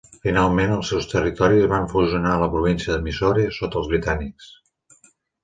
[0.21, 4.51] Finalment els seus territoris van fusionar a la província de Mysore sota els britànics.